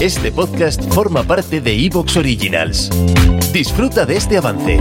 Este 0.00 0.32
podcast 0.32 0.82
forma 0.92 1.22
parte 1.22 1.60
de 1.60 1.72
Evox 1.86 2.16
Originals. 2.16 2.90
Disfruta 3.52 4.04
de 4.04 4.16
este 4.16 4.36
avance. 4.36 4.80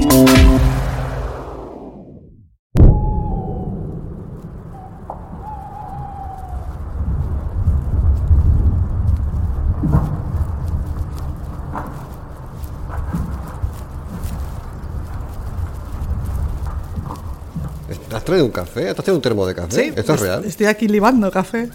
¿Has 18.13 18.23
traído 18.23 18.45
un 18.45 18.51
café? 18.51 18.89
¿Has 18.89 18.95
traído 18.95 19.15
un 19.15 19.21
termo 19.21 19.45
de 19.45 19.55
café? 19.55 19.85
Sí, 19.85 19.93
¿Esto 19.95 20.13
es 20.13 20.19
real? 20.19 20.45
Estoy 20.45 20.67
aquí 20.67 20.87
libando 20.87 21.29
café. 21.31 21.69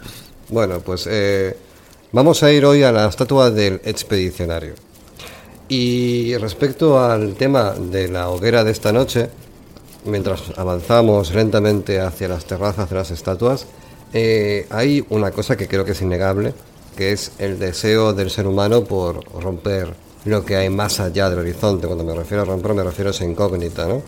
Bueno, 0.48 0.80
pues 0.80 1.07
eh, 1.10 1.57
vamos 2.12 2.43
a 2.43 2.53
ir 2.53 2.65
hoy 2.65 2.83
a 2.83 2.93
la 2.93 3.09
estatua 3.09 3.51
del 3.51 3.80
expedicionario. 3.85 4.75
Y 5.69 6.37
respecto 6.38 7.01
al 7.01 7.35
tema 7.35 7.73
de 7.73 8.09
la 8.09 8.30
hoguera 8.30 8.65
de 8.65 8.71
esta 8.71 8.93
noche, 8.93 9.29
mientras 10.05 10.43
avanzamos 10.57 11.35
lentamente 11.35 12.01
hacia 12.01 12.29
las 12.29 12.47
terrazas 12.47 12.88
de 12.88 12.97
las 12.97 13.10
estatuas, 13.10 13.66
eh, 14.15 14.66
hay 14.71 15.05
una 15.10 15.30
cosa 15.30 15.57
que 15.57 15.69
creo 15.69 15.85
que 15.85 15.93
es 15.93 16.01
innegable, 16.01 16.55
que 16.97 17.13
es 17.13 17.32
el 17.38 17.59
deseo 17.59 18.15
del 18.15 18.30
ser 18.30 18.47
humano 18.47 18.85
por 18.85 19.23
romper 19.41 19.93
lo 20.25 20.45
que 20.45 20.57
hay 20.57 20.71
más 20.71 21.01
allá 21.01 21.29
del 21.29 21.41
horizonte. 21.41 21.87
Cuando 21.87 22.04
me 22.04 22.15
refiero 22.15 22.43
a 22.43 22.47
romper, 22.47 22.73
me 22.73 22.82
refiero 22.82 23.10
a 23.10 23.13
esa 23.13 23.25
incógnita, 23.25 23.87
¿no? 23.87 24.02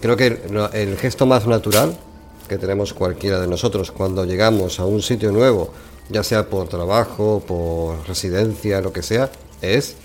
Creo 0.00 0.16
que 0.16 0.26
el, 0.26 0.68
el 0.74 0.98
gesto 0.98 1.24
más 1.24 1.46
natural 1.46 1.96
que 2.46 2.58
tenemos 2.58 2.92
cualquiera 2.92 3.40
de 3.40 3.48
nosotros 3.48 3.90
cuando 3.90 4.24
llegamos 4.24 4.78
a 4.78 4.84
un 4.84 5.02
sitio 5.02 5.32
nuevo, 5.32 5.72
ya 6.08 6.22
sea 6.22 6.48
por 6.48 6.68
trabajo, 6.68 7.42
por 7.46 8.06
residencia, 8.06 8.80
lo 8.80 8.92
que 8.92 9.02
sea, 9.02 9.30
es 9.62 9.96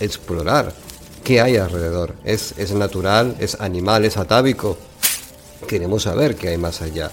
explorar 0.00 0.72
qué 1.24 1.40
hay 1.40 1.56
alrededor. 1.56 2.14
Es, 2.24 2.54
es 2.56 2.72
natural, 2.72 3.36
es 3.38 3.60
animal, 3.60 4.04
es 4.04 4.16
atávico. 4.16 4.76
Queremos 5.66 6.04
saber 6.04 6.36
qué 6.36 6.48
hay 6.48 6.58
más 6.58 6.82
allá. 6.82 7.10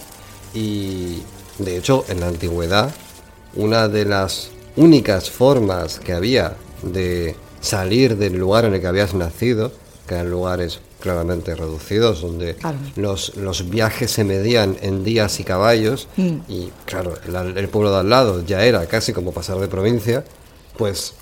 Y 0.54 1.22
de 1.60 1.78
hecho, 1.78 2.06
en 2.08 2.22
la 2.22 2.28
antigüedad, 2.28 2.94
una 3.56 3.88
de 3.88 4.06
las 4.06 4.50
únicas 4.76 5.30
formas 5.30 6.00
que 6.00 6.14
había 6.14 6.56
de 6.84 7.36
salir 7.60 8.18
del 8.18 8.38
lugar 8.38 8.66
en 8.66 8.76
el 8.76 8.82
que 8.82 8.88
habías 8.88 9.14
nacido, 9.14 9.72
eran 10.16 10.30
lugares 10.30 10.80
claramente 11.00 11.56
reducidos, 11.56 12.22
donde 12.22 12.56
Claro. 12.56 12.78
los, 12.96 13.36
los 13.36 13.70
viajes 13.70 14.10
se 14.12 14.24
medían 14.24 14.78
en 14.82 15.04
días 15.04 15.40
y 15.40 15.44
caballos, 15.44 16.08
y 16.18 16.72
claro, 16.86 17.14
el, 17.28 17.58
el 17.58 17.70
pueblo 17.70 17.92
de 17.92 18.00
al 18.00 18.10
lado 18.10 18.44
ya 18.46 18.64
era 18.66 18.86
casi 18.88 19.14
como 19.14 19.32
pasar 19.32 19.60
de 19.60 19.68
provincia, 19.68 20.24
pues 20.78 21.14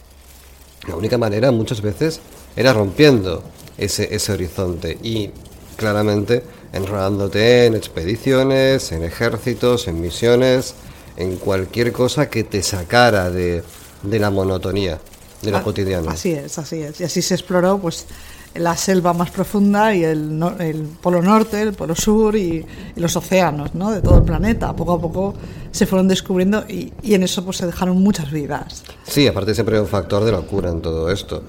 la 0.87 0.95
única 0.95 1.17
manera 1.17 1.51
muchas 1.51 1.81
veces 1.81 2.19
era 2.55 2.71
rompiendo 2.73 3.43
ese, 3.77 4.13
ese 4.15 4.31
horizonte 4.31 4.97
y 5.03 5.31
claramente 5.75 6.43
enrolándote 6.71 7.65
en 7.65 7.75
expediciones, 7.75 8.91
en 8.91 9.03
ejércitos, 9.03 9.87
en 9.87 9.99
misiones, 10.01 10.75
en 11.17 11.37
cualquier 11.37 11.91
cosa 11.91 12.29
que 12.29 12.43
te 12.43 12.61
sacara 12.63 13.29
de, 13.29 13.63
de 14.03 14.19
la 14.19 14.29
monotonía, 14.29 14.99
de 15.41 15.51
lo 15.51 15.57
Ah, 15.57 15.63
cotidiano. 15.63 16.09
Así 16.11 16.31
es, 16.31 16.57
así 16.57 16.81
es. 16.81 16.99
Y 16.99 17.03
así 17.03 17.21
se 17.21 17.33
exploró 17.35 17.77
pues 17.79 18.05
la 18.55 18.75
selva 18.77 19.13
más 19.13 19.31
profunda 19.31 19.93
y 19.93 20.03
el, 20.03 20.41
el 20.59 20.81
polo 21.01 21.21
norte, 21.21 21.61
el 21.61 21.73
polo 21.73 21.95
sur 21.95 22.35
y, 22.35 22.65
y 22.95 22.99
los 22.99 23.15
océanos 23.15 23.75
¿no? 23.75 23.91
de 23.91 24.01
todo 24.01 24.17
el 24.17 24.23
planeta. 24.23 24.75
Poco 24.75 24.93
a 24.93 25.01
poco 25.01 25.33
se 25.71 25.85
fueron 25.85 26.07
descubriendo 26.07 26.63
y, 26.67 26.93
y 27.03 27.13
en 27.15 27.23
eso 27.23 27.43
pues 27.43 27.57
se 27.57 27.65
dejaron 27.65 27.97
muchas 28.01 28.31
vidas. 28.31 28.83
Sí, 29.03 29.27
aparte 29.27 29.53
siempre 29.53 29.75
hay 29.75 29.81
un 29.81 29.87
factor 29.87 30.23
de 30.23 30.31
locura 30.31 30.69
en 30.69 30.81
todo 30.81 31.11
esto. 31.11 31.43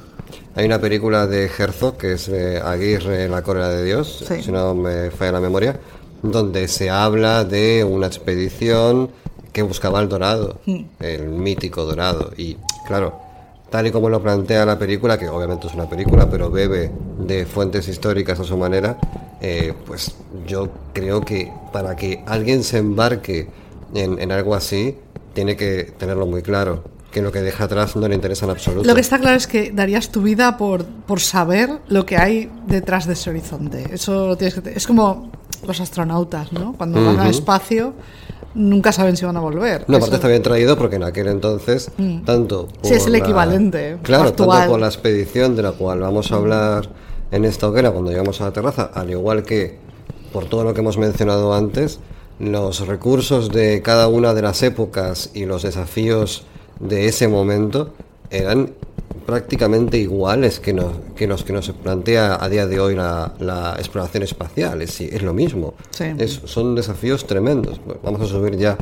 Hay 0.56 0.64
una 0.66 0.80
película 0.80 1.26
de 1.26 1.46
Herzog 1.56 1.96
que 1.96 2.14
es 2.14 2.28
eh, 2.28 2.60
Aguirre, 2.64 3.28
la 3.28 3.42
cólera 3.42 3.68
de 3.68 3.84
Dios, 3.84 4.24
Sí. 4.26 4.42
si 4.42 4.50
no 4.50 4.74
me 4.74 5.10
falla 5.10 5.32
la 5.32 5.40
memoria, 5.40 5.78
donde 6.22 6.66
se 6.66 6.90
habla 6.90 7.44
de 7.44 7.84
una 7.84 8.06
expedición 8.06 9.10
que 9.52 9.62
buscaba 9.62 10.00
el 10.00 10.08
dorado, 10.08 10.58
el 11.00 11.28
mítico 11.28 11.84
dorado. 11.84 12.30
Y 12.36 12.56
claro, 12.86 13.20
tal 13.70 13.86
y 13.86 13.90
como 13.90 14.08
lo 14.08 14.22
plantea 14.22 14.64
la 14.64 14.78
película, 14.78 15.18
que 15.18 15.28
obviamente 15.28 15.66
es 15.66 15.74
una 15.74 15.88
película, 15.88 16.28
pero 16.28 16.50
bebe 16.50 16.90
de 17.18 17.46
fuentes 17.46 17.88
históricas 17.88 18.40
a 18.40 18.44
su 18.44 18.56
manera, 18.56 18.98
eh, 19.40 19.74
pues 19.86 20.16
yo 20.46 20.68
creo 20.92 21.20
que 21.20 21.52
para 21.72 21.96
que 21.96 22.22
alguien 22.26 22.62
se 22.62 22.78
embarque 22.78 23.48
en, 23.94 24.20
en 24.20 24.32
algo 24.32 24.54
así, 24.54 24.96
tiene 25.34 25.56
que 25.56 25.92
tenerlo 25.98 26.26
muy 26.26 26.42
claro, 26.42 26.84
que 27.10 27.22
lo 27.22 27.32
que 27.32 27.40
deja 27.40 27.64
atrás 27.64 27.96
no 27.96 28.08
le 28.08 28.14
interesa 28.14 28.46
en 28.46 28.52
absoluto. 28.52 28.86
Lo 28.86 28.94
que 28.94 29.00
está 29.00 29.18
claro 29.18 29.36
es 29.36 29.46
que 29.46 29.70
darías 29.72 30.10
tu 30.10 30.22
vida 30.22 30.56
por, 30.56 30.84
por 30.84 31.20
saber 31.20 31.70
lo 31.88 32.06
que 32.06 32.16
hay 32.16 32.50
detrás 32.66 33.06
de 33.06 33.14
ese 33.14 33.30
horizonte. 33.30 33.86
Eso 33.92 34.36
tienes 34.36 34.54
que 34.54 34.70
es 34.70 34.86
como 34.86 35.30
los 35.66 35.80
astronautas, 35.80 36.52
¿no? 36.52 36.74
Cuando 36.74 37.04
van 37.04 37.18
al 37.18 37.30
espacio 37.30 37.94
nunca 38.56 38.90
saben 38.90 39.16
si 39.16 39.24
van 39.24 39.36
a 39.36 39.40
volver. 39.40 39.84
No, 39.86 39.96
Eso- 39.98 40.06
aparte 40.06 40.16
está 40.16 40.28
bien 40.28 40.42
traído 40.42 40.76
porque 40.76 40.96
en 40.96 41.04
aquel 41.04 41.28
entonces, 41.28 41.90
tanto 42.24 42.66
Sí, 42.82 42.94
es 42.94 43.06
el 43.06 43.12
la- 43.12 43.18
equivalente 43.18 43.98
Claro, 44.02 44.28
actual. 44.30 44.48
tanto 44.50 44.70
por 44.72 44.80
la 44.80 44.86
expedición 44.88 45.54
de 45.54 45.62
la 45.62 45.72
cual 45.72 46.00
vamos 46.00 46.32
a 46.32 46.36
hablar 46.36 46.88
en 47.30 47.44
esta 47.44 47.68
hoguera 47.68 47.90
cuando 47.92 48.10
llegamos 48.10 48.40
a 48.40 48.44
la 48.46 48.52
terraza, 48.52 48.90
al 48.94 49.10
igual 49.10 49.42
que 49.42 49.78
por 50.32 50.46
todo 50.46 50.64
lo 50.64 50.74
que 50.74 50.80
hemos 50.80 50.98
mencionado 50.98 51.54
antes, 51.54 52.00
los 52.38 52.86
recursos 52.86 53.50
de 53.50 53.80
cada 53.82 54.08
una 54.08 54.34
de 54.34 54.42
las 54.42 54.62
épocas 54.62 55.30
y 55.34 55.44
los 55.46 55.62
desafíos 55.62 56.44
de 56.80 57.06
ese 57.06 57.28
momento 57.28 57.92
eran 58.30 58.72
prácticamente 59.26 59.98
iguales 59.98 60.60
que, 60.60 60.72
nos, 60.72 60.92
que 61.16 61.26
los 61.26 61.42
que 61.44 61.52
nos 61.52 61.68
plantea 61.70 62.38
a 62.42 62.48
día 62.48 62.66
de 62.66 62.78
hoy 62.80 62.94
la, 62.94 63.34
la 63.40 63.74
exploración 63.78 64.22
espacial. 64.22 64.80
Es, 64.82 65.00
es 65.00 65.22
lo 65.22 65.34
mismo. 65.34 65.74
Sí. 65.90 66.04
Es- 66.18 66.40
son 66.44 66.74
desafíos 66.74 67.26
tremendos. 67.26 67.80
Vamos 68.02 68.20
a 68.22 68.26
subir 68.26 68.56
ya 68.56 68.76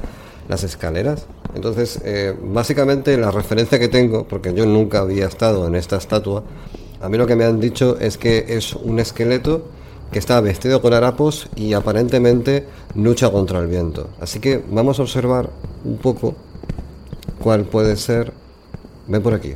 las 0.48 0.62
escaleras. 0.62 1.26
Entonces, 1.54 2.00
eh, 2.04 2.34
básicamente 2.42 3.16
la 3.16 3.30
referencia 3.30 3.78
que 3.78 3.88
tengo, 3.88 4.28
porque 4.28 4.52
yo 4.52 4.66
nunca 4.66 4.98
había 5.00 5.26
estado 5.26 5.66
en 5.66 5.74
esta 5.74 5.96
estatua, 5.96 6.42
a 7.00 7.08
mí 7.08 7.16
lo 7.16 7.26
que 7.26 7.36
me 7.36 7.44
han 7.44 7.60
dicho 7.60 7.98
es 7.98 8.18
que 8.18 8.44
es 8.48 8.74
un 8.74 8.98
esqueleto 9.00 9.66
que 10.12 10.18
está 10.18 10.40
vestido 10.40 10.80
con 10.82 10.92
harapos 10.92 11.48
y 11.56 11.72
aparentemente 11.72 12.66
lucha 12.94 13.30
contra 13.30 13.58
el 13.60 13.66
viento. 13.66 14.10
Así 14.20 14.38
que 14.40 14.62
vamos 14.70 14.98
a 14.98 15.02
observar 15.02 15.48
un 15.84 15.96
poco 15.98 16.34
cuál 17.42 17.64
puede 17.64 17.96
ser. 17.96 18.32
Ven 19.08 19.22
por 19.22 19.34
aquí. 19.34 19.54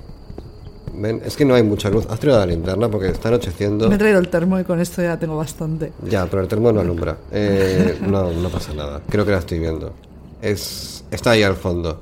Ven, 1.01 1.23
es 1.25 1.37
que 1.37 1.45
no 1.45 1.55
hay 1.55 1.63
mucha 1.63 1.91
luz. 1.91 2.07
Has 2.09 2.19
traído 2.19 2.39
la 2.39 2.47
linterna 2.47 2.89
porque 2.89 3.09
está 3.09 3.29
anocheciendo. 3.29 3.89
Me 3.89 3.95
he 3.95 3.99
traído 3.99 4.19
el 4.19 4.29
termo 4.29 4.59
y 4.59 4.65
con 4.65 4.81
esto 4.81 5.03
ya 5.03 5.19
tengo 5.19 5.37
bastante. 5.37 5.93
Ya, 6.05 6.27
pero 6.27 6.43
el 6.43 6.49
termo 6.49 6.73
no 6.73 6.81
alumbra. 6.81 7.17
Eh, 7.31 7.99
no, 8.07 8.33
no 8.33 8.49
pasa 8.49 8.75
nada. 8.75 9.01
Creo 9.09 9.25
que 9.25 9.33
la 9.33 9.39
estoy 9.39 9.59
viendo. 9.59 9.93
Es, 10.43 11.05
está 11.11 11.33
ahí 11.33 11.43
al 11.43 11.57
fondo. 11.57 12.01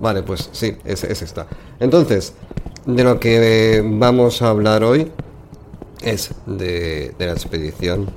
Vale, 0.00 0.22
pues 0.22 0.48
sí, 0.52 0.76
es, 0.84 1.02
es 1.04 1.22
esta. 1.22 1.46
Entonces, 1.80 2.34
de 2.86 3.04
lo 3.04 3.18
que 3.18 3.82
vamos 3.84 4.42
a 4.42 4.50
hablar 4.50 4.84
hoy 4.84 5.10
es 6.02 6.30
de, 6.46 7.14
de 7.18 7.26
la 7.26 7.32
expedición, 7.32 8.08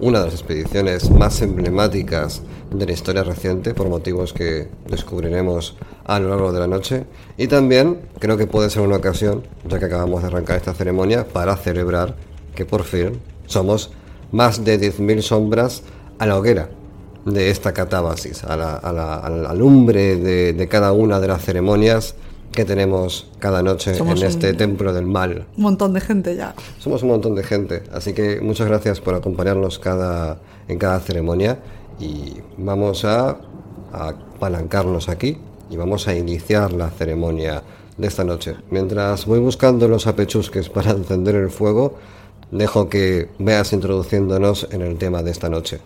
una 0.00 0.18
de 0.18 0.26
las 0.26 0.34
expediciones 0.34 1.10
más 1.10 1.40
emblemáticas 1.40 2.42
de 2.70 2.86
la 2.86 2.92
historia 2.92 3.24
reciente, 3.24 3.74
por 3.74 3.88
motivos 3.88 4.32
que 4.32 4.68
descubriremos 4.88 5.76
a 6.04 6.18
lo 6.20 6.28
largo 6.30 6.52
de 6.52 6.60
la 6.60 6.66
noche. 6.66 7.04
Y 7.36 7.46
también 7.48 8.00
creo 8.18 8.36
que 8.36 8.46
puede 8.46 8.70
ser 8.70 8.82
una 8.82 8.96
ocasión, 8.96 9.42
ya 9.68 9.78
que 9.78 9.84
acabamos 9.86 10.22
de 10.22 10.28
arrancar 10.28 10.56
esta 10.56 10.74
ceremonia, 10.74 11.26
para 11.28 11.56
celebrar 11.56 12.16
que 12.54 12.64
por 12.66 12.84
fin 12.84 13.20
somos 13.46 13.90
más 14.30 14.64
de 14.64 14.78
10.000 14.80 15.20
sombras 15.22 15.82
a 16.18 16.26
la 16.26 16.38
hoguera 16.38 16.68
de 17.24 17.50
esta 17.50 17.72
catábasis, 17.72 18.44
a 18.44 18.56
la, 18.56 18.74
a 18.74 18.92
la- 18.92 19.16
a 19.16 19.30
la 19.30 19.50
alumbre 19.50 20.16
de, 20.16 20.52
de 20.54 20.68
cada 20.68 20.92
una 20.92 21.20
de 21.20 21.28
las 21.28 21.42
ceremonias 21.44 22.14
que 22.50 22.64
tenemos 22.66 23.30
cada 23.38 23.62
noche 23.62 23.94
Somos 23.94 24.20
en 24.20 24.26
este 24.28 24.50
un- 24.50 24.56
templo 24.56 24.92
del 24.92 25.06
mal. 25.06 25.46
Un 25.56 25.62
montón 25.62 25.92
de 25.94 26.00
gente 26.00 26.34
ya. 26.36 26.54
Somos 26.78 27.02
un 27.02 27.08
montón 27.10 27.34
de 27.34 27.42
gente, 27.44 27.82
así 27.92 28.12
que 28.12 28.40
muchas 28.42 28.66
gracias 28.68 29.00
por 29.00 29.14
acompañarnos 29.14 29.78
cada, 29.78 30.40
en 30.68 30.78
cada 30.78 30.98
ceremonia 31.00 31.58
y 32.00 32.34
vamos 32.58 33.04
a, 33.04 33.38
a 33.92 34.08
apalancarnos 34.08 35.08
aquí 35.08 35.38
y 35.72 35.76
vamos 35.76 36.06
a 36.06 36.14
iniciar 36.14 36.72
la 36.72 36.90
ceremonia 36.90 37.62
de 37.96 38.06
esta 38.06 38.24
noche. 38.24 38.56
Mientras 38.70 39.24
voy 39.24 39.38
buscando 39.38 39.88
los 39.88 40.06
apechusques 40.06 40.68
para 40.68 40.90
encender 40.90 41.34
el 41.34 41.50
fuego, 41.50 41.98
dejo 42.50 42.90
que 42.90 43.30
veas 43.38 43.72
introduciéndonos 43.72 44.68
en 44.70 44.82
el 44.82 44.98
tema 44.98 45.22
de 45.22 45.30
esta 45.30 45.48
noche. 45.48 45.80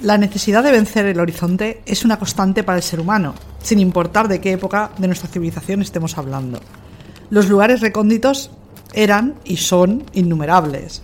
La 0.00 0.16
necesidad 0.16 0.62
de 0.62 0.70
vencer 0.70 1.06
el 1.06 1.18
horizonte 1.18 1.82
es 1.84 2.04
una 2.04 2.20
constante 2.20 2.62
para 2.62 2.78
el 2.78 2.84
ser 2.84 3.00
humano, 3.00 3.34
sin 3.60 3.80
importar 3.80 4.28
de 4.28 4.40
qué 4.40 4.52
época 4.52 4.92
de 4.98 5.08
nuestra 5.08 5.28
civilización 5.28 5.82
estemos 5.82 6.16
hablando. 6.16 6.60
Los 7.30 7.48
lugares 7.48 7.80
recónditos 7.80 8.52
eran 8.94 9.34
y 9.44 9.56
son 9.56 10.04
innumerables. 10.12 11.02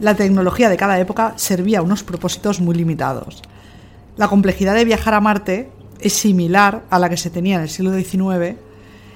La 0.00 0.14
tecnología 0.14 0.68
de 0.68 0.76
cada 0.76 1.00
época 1.00 1.32
servía 1.36 1.78
a 1.78 1.82
unos 1.82 2.02
propósitos 2.02 2.60
muy 2.60 2.74
limitados. 2.74 3.42
La 4.18 4.28
complejidad 4.28 4.74
de 4.74 4.84
viajar 4.84 5.14
a 5.14 5.20
Marte 5.20 5.70
es 6.00 6.12
similar 6.12 6.82
a 6.90 6.98
la 6.98 7.08
que 7.08 7.16
se 7.16 7.30
tenía 7.30 7.56
en 7.56 7.62
el 7.62 7.68
siglo 7.68 7.92
XIX, 7.92 8.56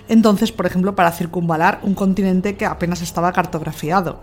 entonces, 0.08 0.52
por 0.52 0.66
ejemplo, 0.66 0.94
para 0.94 1.12
circunvalar 1.12 1.80
un 1.82 1.94
continente 1.94 2.56
que 2.56 2.66
apenas 2.66 3.02
estaba 3.02 3.32
cartografiado. 3.32 4.20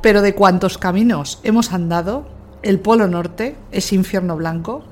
Pero 0.00 0.22
de 0.22 0.34
cuántos 0.34 0.78
caminos 0.78 1.40
hemos 1.44 1.72
andado, 1.72 2.24
el 2.62 2.80
Polo 2.80 3.06
Norte, 3.06 3.56
ese 3.70 3.94
infierno 3.94 4.36
blanco, 4.36 4.82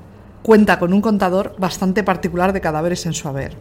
cuenta 0.43 0.79
con 0.79 0.93
un 0.93 1.01
contador 1.01 1.55
bastante 1.57 2.03
particular 2.03 2.53
de 2.53 2.61
cadáveres 2.61 3.05
en 3.05 3.13
su 3.13 3.27
haber. 3.27 3.57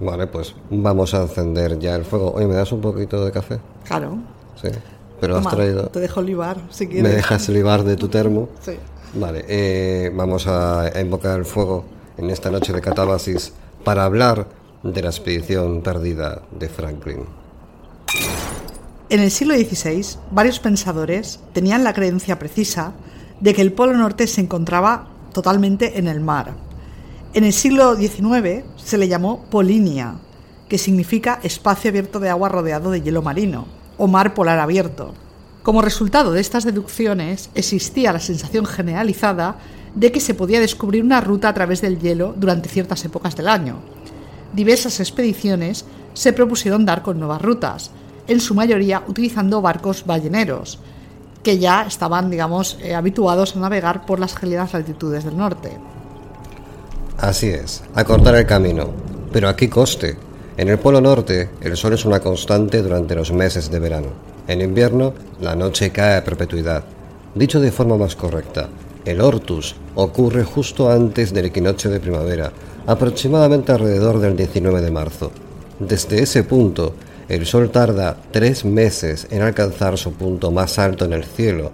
Vale, 0.00 0.26
pues 0.26 0.54
vamos 0.70 1.14
a 1.14 1.22
encender 1.22 1.78
ya 1.78 1.94
el 1.94 2.04
fuego. 2.04 2.32
Oye, 2.32 2.46
¿me 2.46 2.54
das 2.54 2.72
un 2.72 2.80
poquito 2.80 3.24
de 3.24 3.32
café? 3.32 3.58
Claro. 3.84 4.18
Sí. 4.60 4.68
Pero 5.20 5.38
has 5.38 5.48
traído. 5.48 5.88
Te 5.88 6.00
dejo 6.00 6.20
libar, 6.20 6.58
si 6.70 6.86
quieres. 6.86 7.02
¿Me 7.02 7.08
dejas 7.10 7.48
libar 7.48 7.84
de 7.84 7.96
tu 7.96 8.08
termo? 8.08 8.48
Sí. 8.60 8.72
Vale, 9.14 9.44
eh, 9.48 10.10
vamos 10.14 10.46
a 10.46 10.90
invocar 11.00 11.38
el 11.38 11.44
fuego 11.44 11.84
en 12.18 12.30
esta 12.30 12.50
noche 12.50 12.72
de 12.72 12.80
catábasis 12.80 13.52
para 13.84 14.04
hablar 14.04 14.48
de 14.82 15.02
la 15.02 15.08
expedición 15.08 15.82
perdida 15.82 16.42
de 16.58 16.68
Franklin. 16.68 17.24
En 19.08 19.20
el 19.20 19.30
siglo 19.30 19.54
XVI, 19.54 20.18
varios 20.30 20.58
pensadores 20.58 21.40
tenían 21.52 21.84
la 21.84 21.94
creencia 21.94 22.38
precisa 22.38 22.92
de 23.40 23.54
que 23.54 23.62
el 23.62 23.72
Polo 23.72 23.96
Norte 23.96 24.26
se 24.26 24.40
encontraba 24.40 25.08
totalmente 25.32 25.98
en 25.98 26.08
el 26.08 26.20
mar. 26.20 26.54
En 27.32 27.44
el 27.44 27.52
siglo 27.52 27.94
XIX 27.96 28.64
se 28.76 28.98
le 28.98 29.08
llamó 29.08 29.44
Polinia, 29.50 30.14
que 30.68 30.78
significa 30.78 31.38
espacio 31.42 31.90
abierto 31.90 32.18
de 32.18 32.30
agua 32.30 32.48
rodeado 32.48 32.90
de 32.90 33.02
hielo 33.02 33.22
marino, 33.22 33.66
o 33.98 34.08
mar 34.08 34.34
polar 34.34 34.58
abierto. 34.58 35.14
Como 35.66 35.82
resultado 35.82 36.30
de 36.30 36.40
estas 36.40 36.62
deducciones, 36.62 37.50
existía 37.56 38.12
la 38.12 38.20
sensación 38.20 38.66
generalizada 38.66 39.56
de 39.96 40.12
que 40.12 40.20
se 40.20 40.32
podía 40.32 40.60
descubrir 40.60 41.02
una 41.02 41.20
ruta 41.20 41.48
a 41.48 41.54
través 41.54 41.80
del 41.80 41.98
hielo 41.98 42.34
durante 42.36 42.68
ciertas 42.68 43.04
épocas 43.04 43.34
del 43.34 43.48
año. 43.48 43.80
Diversas 44.52 45.00
expediciones 45.00 45.84
se 46.14 46.32
propusieron 46.32 46.86
dar 46.86 47.02
con 47.02 47.18
nuevas 47.18 47.42
rutas, 47.42 47.90
en 48.28 48.38
su 48.38 48.54
mayoría 48.54 49.02
utilizando 49.08 49.60
barcos 49.60 50.06
balleneros, 50.06 50.78
que 51.42 51.58
ya 51.58 51.82
estaban, 51.82 52.30
digamos, 52.30 52.78
eh, 52.80 52.94
habituados 52.94 53.56
a 53.56 53.58
navegar 53.58 54.06
por 54.06 54.20
las 54.20 54.36
gélidas 54.36 54.72
latitudes 54.72 55.24
del 55.24 55.36
norte. 55.36 55.72
Así 57.18 57.48
es, 57.48 57.82
a 57.92 58.04
cortar 58.04 58.36
el 58.36 58.46
camino. 58.46 58.90
Pero 59.32 59.48
a 59.48 59.56
qué 59.56 59.68
coste. 59.68 60.16
En 60.58 60.68
el 60.68 60.78
Polo 60.78 61.00
Norte, 61.00 61.50
el 61.60 61.76
sol 61.76 61.94
es 61.94 62.04
una 62.04 62.20
constante 62.20 62.82
durante 62.82 63.16
los 63.16 63.32
meses 63.32 63.68
de 63.68 63.80
verano. 63.80 64.35
En 64.48 64.60
invierno, 64.60 65.12
la 65.40 65.56
noche 65.56 65.90
cae 65.90 66.16
a 66.16 66.24
perpetuidad. 66.24 66.84
Dicho 67.34 67.60
de 67.60 67.72
forma 67.72 67.96
más 67.96 68.14
correcta, 68.14 68.68
el 69.04 69.20
Hortus 69.20 69.74
ocurre 69.96 70.44
justo 70.44 70.90
antes 70.90 71.32
del 71.32 71.46
equinoccio 71.46 71.90
de 71.90 72.00
primavera, 72.00 72.52
aproximadamente 72.86 73.72
alrededor 73.72 74.20
del 74.20 74.36
19 74.36 74.80
de 74.80 74.90
marzo. 74.90 75.32
Desde 75.80 76.22
ese 76.22 76.44
punto, 76.44 76.94
el 77.28 77.44
Sol 77.44 77.70
tarda 77.70 78.16
tres 78.30 78.64
meses 78.64 79.26
en 79.30 79.42
alcanzar 79.42 79.98
su 79.98 80.12
punto 80.12 80.52
más 80.52 80.78
alto 80.78 81.04
en 81.04 81.12
el 81.12 81.24
cielo, 81.24 81.72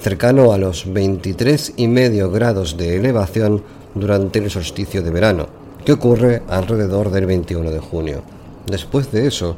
cercano 0.00 0.52
a 0.52 0.58
los 0.58 0.86
23,5 0.86 2.32
grados 2.32 2.76
de 2.78 2.96
elevación 2.96 3.62
durante 3.94 4.38
el 4.38 4.50
solsticio 4.50 5.02
de 5.02 5.10
verano, 5.10 5.46
que 5.84 5.92
ocurre 5.92 6.42
alrededor 6.48 7.10
del 7.10 7.26
21 7.26 7.70
de 7.70 7.80
junio. 7.80 8.22
Después 8.66 9.12
de 9.12 9.26
eso, 9.26 9.56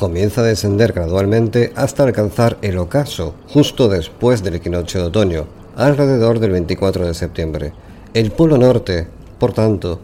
comienza 0.00 0.40
a 0.40 0.44
descender 0.44 0.94
gradualmente 0.94 1.74
hasta 1.76 2.04
alcanzar 2.04 2.56
el 2.62 2.78
ocaso, 2.78 3.34
justo 3.48 3.86
después 3.86 4.42
del 4.42 4.54
equinoccio 4.54 4.98
de 4.98 5.08
otoño, 5.08 5.44
alrededor 5.76 6.38
del 6.38 6.52
24 6.52 7.06
de 7.06 7.12
septiembre. 7.12 7.74
El 8.14 8.32
Polo 8.32 8.56
Norte, 8.56 9.08
por 9.38 9.52
tanto, 9.52 10.00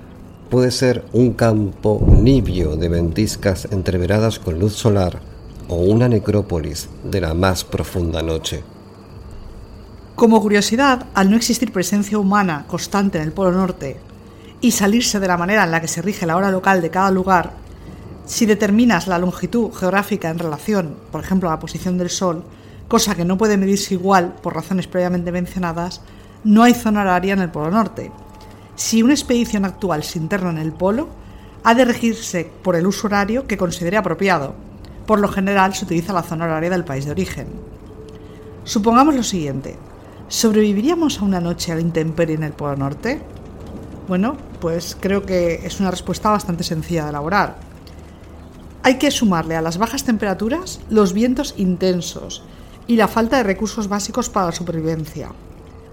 puede 0.50 0.70
ser 0.70 1.02
un 1.14 1.32
campo 1.32 1.98
nibio 2.06 2.76
de 2.76 2.90
ventiscas 2.90 3.69
entreveradas 3.70 4.38
con 4.38 4.58
luz 4.58 4.75
solar 4.75 5.19
o 5.66 5.76
una 5.76 6.10
necrópolis 6.10 6.90
de 7.02 7.22
la 7.22 7.32
más 7.32 7.64
profunda 7.64 8.20
noche. 8.20 8.62
Como 10.14 10.42
curiosidad, 10.42 11.06
al 11.14 11.31
no 11.31 11.38
existir 11.38 11.72
presencia 11.72 12.19
humana 12.19 12.66
constante 12.69 13.16
en 13.16 13.25
el 13.25 13.32
Polo 13.32 13.52
Norte 13.52 13.96
y 14.60 14.72
salirse 14.72 15.20
de 15.20 15.28
la 15.28 15.38
manera 15.38 15.64
en 15.64 15.70
la 15.70 15.81
que 15.81 15.88
se 15.88 16.02
rige 16.02 16.26
la 16.26 16.37
hora 16.37 16.50
local 16.50 16.82
de 16.82 16.90
cada 16.90 17.10
lugar, 17.10 17.64
si 18.26 18.44
determinas 18.44 19.06
la 19.06 19.19
longitud 19.19 19.73
geográfica 19.73 20.28
en 20.28 20.38
relación, 20.38 20.96
por 21.11 21.23
ejemplo, 21.23 21.49
a 21.49 21.52
la 21.52 21.61
posición 21.61 21.96
del 21.96 22.11
Sol, 22.11 22.44
cosa 22.88 23.14
que 23.14 23.25
no 23.25 23.38
puede 23.38 23.56
medirse 23.56 23.94
igual 23.94 24.34
por 24.43 24.55
razones 24.55 24.87
previamente 24.87 25.32
mencionadas, 25.32 26.02
no 26.44 26.62
hay 26.62 26.75
zona 26.75 27.00
horaria 27.00 27.32
en 27.32 27.40
el 27.40 27.50
Polo 27.50 27.70
Norte, 27.70 28.12
si 28.76 29.02
una 29.02 29.14
expedición 29.14 29.64
actual 29.64 30.05
se 30.05 30.19
interna 30.19 30.50
en 30.50 30.58
el 30.58 30.73
polo, 30.73 31.08
ha 31.64 31.75
de 31.75 31.87
regirse 31.87 32.50
por 32.62 32.76
el 32.76 32.87
uso 32.87 33.06
horario 33.06 33.46
que 33.46 33.56
considere 33.56 33.96
apropiado. 33.96 34.55
Por 35.06 35.19
lo 35.19 35.28
general 35.28 35.75
se 35.75 35.87
utiliza 35.87 36.12
la 36.12 36.23
zona 36.23 36.44
horaria 36.44 36.69
del 36.69 36.84
país 36.84 37.06
de 37.06 37.11
origen. 37.11 37.46
Supongamos 38.64 39.14
lo 39.14 39.23
siguiente. 39.23 39.76
¿Sobreviviríamos 40.28 41.19
a 41.19 41.25
una 41.25 41.40
noche 41.40 41.73
al 41.73 41.81
intemperie 41.81 42.37
en 42.37 42.43
el 42.43 42.52
Polo 42.52 42.76
Norte? 42.76 43.23
Bueno, 44.08 44.37
pues 44.61 44.96
creo 45.00 45.25
que 45.25 45.67
es 45.67 45.81
una 45.81 45.90
respuesta 45.90 46.31
bastante 46.31 46.62
sencilla 46.62 47.05
de 47.05 47.11
elaborar. 47.11 47.56
Hay 48.86 48.98
que 48.98 49.10
sumarle 49.10 49.56
a 49.56 49.62
las 49.62 49.78
bajas 49.78 50.04
temperaturas 50.04 50.78
los 50.90 51.12
vientos 51.12 51.54
intensos 51.56 52.44
y 52.86 52.94
la 52.94 53.08
falta 53.08 53.36
de 53.36 53.42
recursos 53.42 53.88
básicos 53.88 54.30
para 54.30 54.46
la 54.46 54.52
supervivencia. 54.52 55.32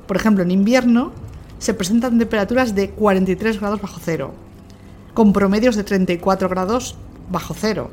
Por 0.06 0.16
ejemplo, 0.16 0.44
en 0.44 0.51
invierno 0.51 1.12
se 1.57 1.74
presentan 1.74 2.19
temperaturas 2.19 2.75
de 2.75 2.92
43 2.92 3.60
grados 3.60 3.81
bajo 3.81 4.00
cero, 4.00 4.36
con 5.16 5.34
promedios 5.34 5.75
de 5.75 5.84
34 5.84 6.48
grados 6.50 6.96
bajo 7.32 7.56
cero. 7.56 7.89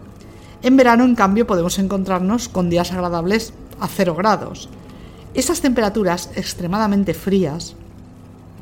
En 0.63 0.77
verano, 0.77 1.05
en 1.05 1.15
cambio, 1.15 1.47
podemos 1.47 1.79
encontrarnos 1.79 2.51
con 2.51 2.69
días 2.69 2.93
agradables 2.93 3.55
a 3.81 3.89
0 3.89 4.15
grados. 4.17 4.69
Estas 5.33 5.63
temperaturas 5.63 6.29
extremadamente 6.37 7.15
frías 7.15 7.75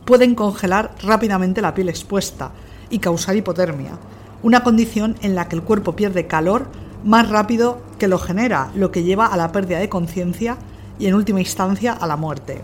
pueden 0.05 0.37
congelar 0.37 0.95
rápidamente 1.03 1.63
la 1.63 1.75
piel 1.75 1.89
expuesta 1.89 2.53
y 2.91 3.01
causar 3.01 3.35
hipotermia, 3.35 3.99
una 4.43 4.63
condición 4.63 5.17
en 5.23 5.35
la 5.35 5.49
que 5.49 5.57
el 5.57 5.63
cuerpo 5.63 5.97
pierde 5.97 6.27
calor 6.27 6.67
más 7.05 7.29
rápido 7.29 7.81
que 7.99 8.09
lo 8.09 8.19
genera, 8.19 8.71
lo 8.75 8.91
que 8.91 9.03
lleva 9.03 9.27
a 9.27 9.37
la 9.37 9.53
pérdida 9.53 9.79
de 9.79 9.89
conciencia 9.89 10.57
y 10.99 11.07
en 11.07 11.15
última 11.15 11.41
instancia 11.41 11.93
a 11.93 12.07
la 12.07 12.17
muerte. 12.17 12.61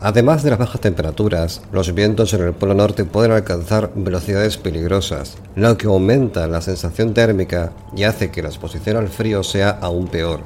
Además 0.00 0.42
de 0.42 0.50
las 0.50 0.58
bajas 0.58 0.80
temperaturas, 0.80 1.62
los 1.70 1.94
vientos 1.94 2.34
en 2.34 2.42
el 2.42 2.54
Polo 2.54 2.74
Norte 2.74 3.04
pueden 3.04 3.30
alcanzar 3.30 3.92
velocidades 3.94 4.56
peligrosas, 4.56 5.36
lo 5.54 5.78
que 5.78 5.86
aumenta 5.86 6.48
la 6.48 6.60
sensación 6.60 7.14
térmica 7.14 7.70
y 7.94 8.02
hace 8.02 8.32
que 8.32 8.42
la 8.42 8.48
exposición 8.48 8.96
al 8.96 9.08
frío 9.08 9.44
sea 9.44 9.70
aún 9.70 10.08
peor. 10.08 10.40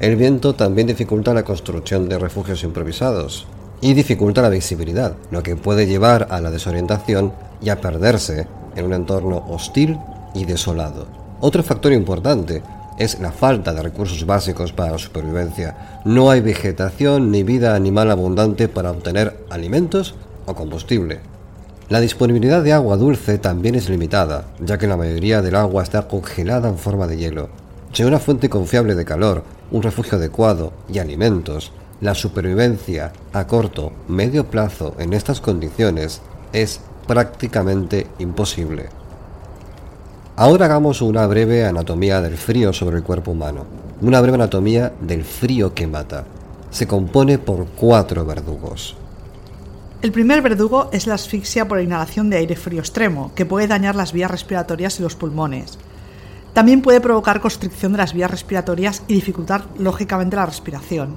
El 0.00 0.16
viento 0.16 0.54
también 0.54 0.86
dificulta 0.86 1.34
la 1.34 1.44
construcción 1.44 2.08
de 2.08 2.18
refugios 2.18 2.64
improvisados 2.64 3.46
y 3.82 3.92
dificulta 3.92 4.40
la 4.40 4.48
visibilidad, 4.48 5.14
lo 5.30 5.42
que 5.42 5.56
puede 5.56 5.86
llevar 5.86 6.28
a 6.30 6.40
la 6.40 6.50
desorientación 6.50 7.34
y 7.60 7.68
a 7.68 7.82
perderse 7.82 8.46
en 8.76 8.86
un 8.86 8.92
entorno 8.92 9.44
hostil 9.48 9.98
y 10.34 10.44
desolado. 10.44 11.06
Otro 11.40 11.62
factor 11.62 11.92
importante 11.92 12.62
es 12.98 13.18
la 13.20 13.32
falta 13.32 13.72
de 13.72 13.82
recursos 13.82 14.26
básicos 14.26 14.72
para 14.72 14.92
la 14.92 14.98
supervivencia. 14.98 16.00
No 16.04 16.30
hay 16.30 16.40
vegetación 16.40 17.30
ni 17.30 17.42
vida 17.42 17.74
animal 17.74 18.10
abundante 18.10 18.68
para 18.68 18.90
obtener 18.90 19.44
alimentos 19.50 20.14
o 20.46 20.54
combustible. 20.54 21.20
La 21.88 22.00
disponibilidad 22.00 22.62
de 22.62 22.72
agua 22.72 22.96
dulce 22.96 23.38
también 23.38 23.74
es 23.74 23.88
limitada, 23.88 24.46
ya 24.60 24.78
que 24.78 24.86
la 24.86 24.96
mayoría 24.96 25.42
del 25.42 25.56
agua 25.56 25.82
está 25.82 26.08
congelada 26.08 26.68
en 26.68 26.78
forma 26.78 27.06
de 27.06 27.18
hielo. 27.18 27.48
Sin 27.92 28.06
una 28.06 28.18
fuente 28.18 28.48
confiable 28.48 28.94
de 28.94 29.04
calor, 29.04 29.42
un 29.70 29.82
refugio 29.82 30.16
adecuado 30.16 30.72
y 30.88 31.00
alimentos, 31.00 31.72
la 32.00 32.14
supervivencia 32.14 33.12
a 33.32 33.46
corto, 33.46 33.92
medio 34.08 34.46
plazo 34.46 34.94
en 34.98 35.12
estas 35.12 35.40
condiciones 35.40 36.22
es 36.52 36.80
prácticamente 37.06 38.06
imposible. 38.18 38.88
Ahora 40.36 40.66
hagamos 40.66 41.02
una 41.02 41.26
breve 41.26 41.66
anatomía 41.66 42.20
del 42.20 42.36
frío 42.36 42.72
sobre 42.72 42.96
el 42.96 43.02
cuerpo 43.02 43.32
humano. 43.32 43.66
Una 44.00 44.20
breve 44.20 44.36
anatomía 44.36 44.92
del 45.00 45.24
frío 45.24 45.74
que 45.74 45.86
mata. 45.86 46.24
Se 46.70 46.86
compone 46.86 47.38
por 47.38 47.66
cuatro 47.66 48.24
verdugos. 48.24 48.96
El 50.00 50.10
primer 50.10 50.42
verdugo 50.42 50.88
es 50.90 51.06
la 51.06 51.14
asfixia 51.14 51.68
por 51.68 51.80
inhalación 51.80 52.28
de 52.28 52.38
aire 52.38 52.56
frío 52.56 52.80
extremo, 52.80 53.30
que 53.36 53.46
puede 53.46 53.68
dañar 53.68 53.94
las 53.94 54.12
vías 54.12 54.30
respiratorias 54.30 54.98
y 54.98 55.02
los 55.02 55.14
pulmones. 55.14 55.78
También 56.54 56.82
puede 56.82 57.00
provocar 57.00 57.40
constricción 57.40 57.92
de 57.92 57.98
las 57.98 58.12
vías 58.12 58.30
respiratorias 58.30 59.02
y 59.06 59.14
dificultar 59.14 59.66
lógicamente 59.78 60.36
la 60.36 60.46
respiración. 60.46 61.16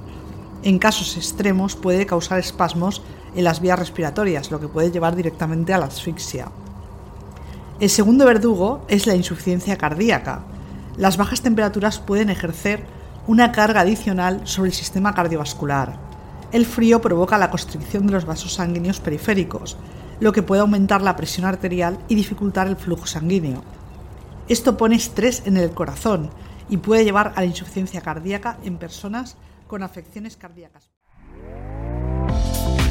En 0.62 0.78
casos 0.78 1.16
extremos 1.16 1.74
puede 1.74 2.06
causar 2.06 2.38
espasmos 2.38 3.02
en 3.36 3.44
las 3.44 3.60
vías 3.60 3.78
respiratorias, 3.78 4.50
lo 4.50 4.58
que 4.58 4.68
puede 4.68 4.90
llevar 4.90 5.14
directamente 5.14 5.74
a 5.74 5.78
la 5.78 5.86
asfixia. 5.86 6.48
El 7.78 7.90
segundo 7.90 8.24
verdugo 8.24 8.84
es 8.88 9.06
la 9.06 9.14
insuficiencia 9.14 9.76
cardíaca. 9.76 10.40
Las 10.96 11.18
bajas 11.18 11.42
temperaturas 11.42 11.98
pueden 11.98 12.30
ejercer 12.30 12.84
una 13.26 13.52
carga 13.52 13.82
adicional 13.82 14.40
sobre 14.44 14.70
el 14.70 14.74
sistema 14.74 15.14
cardiovascular. 15.14 15.98
El 16.52 16.64
frío 16.64 17.02
provoca 17.02 17.36
la 17.36 17.50
constricción 17.50 18.06
de 18.06 18.14
los 18.14 18.24
vasos 18.24 18.54
sanguíneos 18.54 19.00
periféricos, 19.00 19.76
lo 20.20 20.32
que 20.32 20.42
puede 20.42 20.62
aumentar 20.62 21.02
la 21.02 21.16
presión 21.16 21.44
arterial 21.44 21.98
y 22.08 22.14
dificultar 22.14 22.66
el 22.66 22.76
flujo 22.76 23.06
sanguíneo. 23.06 23.62
Esto 24.48 24.78
pone 24.78 24.96
estrés 24.96 25.42
en 25.44 25.58
el 25.58 25.72
corazón 25.72 26.30
y 26.70 26.78
puede 26.78 27.04
llevar 27.04 27.32
a 27.36 27.40
la 27.40 27.46
insuficiencia 27.46 28.00
cardíaca 28.00 28.58
en 28.64 28.78
personas 28.78 29.36
con 29.66 29.82
afecciones 29.82 30.36
cardíacas. 30.36 30.95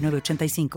906985. 0.00 0.70